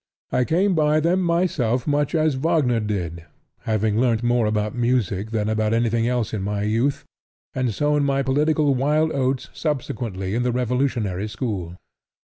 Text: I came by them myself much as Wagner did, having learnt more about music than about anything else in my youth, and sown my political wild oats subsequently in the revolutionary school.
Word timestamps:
I 0.31 0.45
came 0.45 0.73
by 0.73 0.99
them 0.99 1.21
myself 1.21 1.85
much 1.85 2.15
as 2.15 2.33
Wagner 2.35 2.79
did, 2.79 3.25
having 3.69 3.99
learnt 4.01 4.23
more 4.23 4.47
about 4.47 4.73
music 4.73 5.29
than 5.29 5.47
about 5.47 5.75
anything 5.75 6.07
else 6.07 6.33
in 6.33 6.41
my 6.41 6.63
youth, 6.63 7.05
and 7.53 7.71
sown 7.71 8.03
my 8.03 8.23
political 8.23 8.73
wild 8.73 9.11
oats 9.11 9.49
subsequently 9.53 10.33
in 10.33 10.41
the 10.41 10.51
revolutionary 10.51 11.27
school. 11.27 11.77